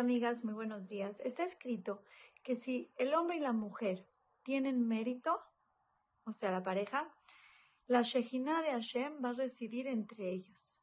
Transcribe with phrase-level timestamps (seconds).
[0.00, 1.20] amigas, muy buenos días.
[1.20, 2.02] Está escrito
[2.42, 4.08] que si el hombre y la mujer
[4.42, 5.38] tienen mérito,
[6.24, 7.14] o sea, la pareja,
[7.86, 10.80] la Shejina de Hashem va a residir entre ellos.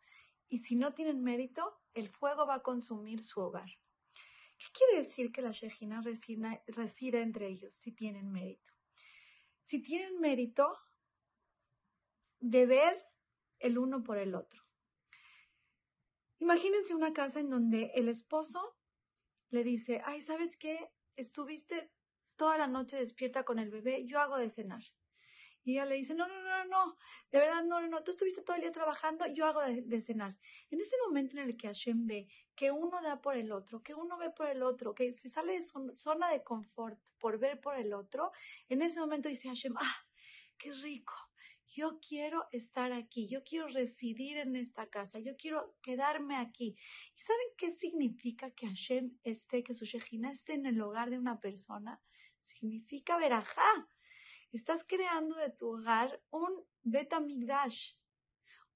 [0.50, 3.70] Y si no tienen mérito, el fuego va a consumir su hogar.
[4.58, 8.72] ¿Qué quiere decir que la Shejina resida entre ellos si tienen mérito?
[9.64, 10.78] Si tienen mérito
[12.40, 13.04] de ver
[13.58, 14.62] el uno por el otro.
[16.38, 18.76] Imagínense una casa en donde el esposo
[19.50, 20.90] le dice, ay, ¿sabes qué?
[21.16, 21.92] Estuviste
[22.36, 24.84] toda la noche despierta con el bebé, yo hago de cenar.
[25.64, 26.96] Y ella le dice, no, no, no, no,
[27.30, 30.38] de verdad, no, no, no, tú estuviste todo el día trabajando, yo hago de, cenar.
[30.72, 33.94] En ese momento en el que Hashem ve que uno da por el otro, que
[33.94, 35.64] uno ve por el otro, que se sale de
[35.98, 38.32] zona de confort por ver por el otro,
[38.70, 39.96] en ese momento dice Hashem, ah,
[41.78, 46.76] yo quiero estar aquí, yo quiero residir en esta casa, yo quiero quedarme aquí.
[47.16, 51.20] ¿Y saben qué significa que Hashem esté, que su Shejina esté en el hogar de
[51.20, 52.02] una persona?
[52.40, 53.88] Significa verajá.
[54.52, 57.94] Estás creando de tu hogar un Betamigdash,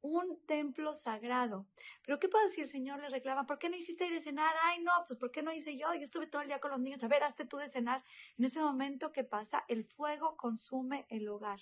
[0.01, 1.67] un templo sagrado.
[2.03, 3.45] Pero ¿qué pasa si el Señor le reclama?
[3.45, 4.55] ¿Por qué no hiciste de cenar?
[4.63, 5.93] Ay, no, pues ¿por qué no hice yo?
[5.93, 7.03] Yo estuve todo el día con los niños.
[7.03, 8.03] A ver, hazte tú de cenar.
[8.37, 9.63] En ese momento, ¿qué pasa?
[9.67, 11.61] El fuego consume el hogar.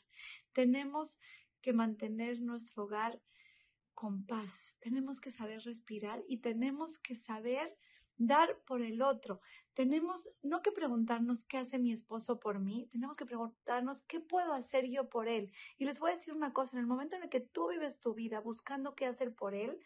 [0.54, 1.20] Tenemos
[1.62, 3.22] que mantener nuestro hogar
[3.94, 4.54] con paz.
[4.80, 7.78] Tenemos que saber respirar y tenemos que saber
[8.20, 9.42] dar por el otro.
[9.74, 14.54] Tenemos no que preguntarnos qué hace mi esposo por mí, tenemos que preguntarnos qué puedo
[14.54, 15.52] hacer yo por él.
[15.78, 18.00] Y les voy a decir una cosa, en el momento en el que tú vives
[18.00, 19.80] tu vida buscando qué hacer por él,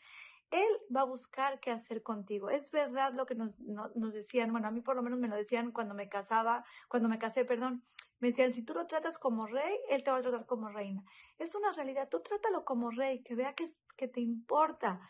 [0.49, 2.49] él va a buscar qué hacer contigo.
[2.49, 5.35] Es verdad lo que nos, nos decían, bueno, a mí por lo menos me lo
[5.35, 7.83] decían cuando me casaba, cuando me casé, perdón,
[8.19, 11.03] me decían, si tú lo tratas como rey, él te va a tratar como reina.
[11.37, 15.01] Es una realidad, tú trátalo como rey, que vea que, que te importa,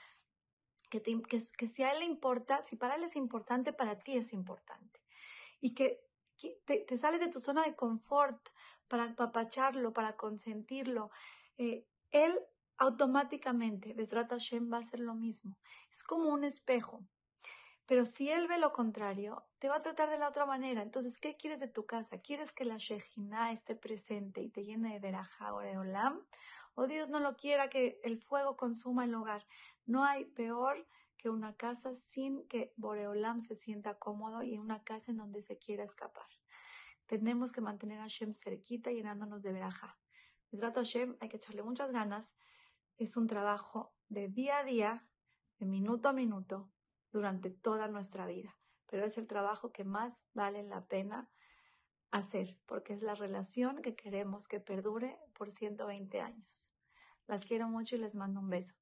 [1.02, 5.02] que, si a él le importa, si para él es importante, para ti es importante.
[5.60, 6.02] Y que,
[6.66, 8.38] te, sales de tu zona de confort
[8.88, 11.10] para apapacharlo, para consentirlo.
[11.58, 12.38] Eh, él
[12.78, 15.58] automáticamente, trata Hashem, va a hacer lo mismo.
[15.92, 17.02] Es como un espejo.
[17.86, 20.82] Pero si él ve lo contrario, te va a tratar de la otra manera.
[20.82, 22.20] Entonces, ¿qué quieres de tu casa?
[22.20, 26.22] ¿Quieres que la Shejina esté presente y te llene de veraja o de olam?
[26.76, 29.46] ¿O Dios no lo quiera que el fuego consuma el hogar?
[29.86, 35.12] No hay peor que una casa sin que Boreolam se sienta cómodo y una casa
[35.12, 36.28] en donde se quiera escapar.
[37.06, 39.98] Tenemos que mantener a Hashem cerquita llenándonos de veraja.
[40.52, 42.34] trata Hashem, hay que echarle muchas ganas.
[42.98, 45.08] Es un trabajo de día a día,
[45.60, 46.73] de minuto a minuto,
[47.14, 48.58] durante toda nuestra vida.
[48.88, 51.30] Pero es el trabajo que más vale la pena
[52.12, 56.68] hacer, porque es la relación que queremos que perdure por 120 años.
[57.28, 58.76] Las quiero mucho y les mando un beso.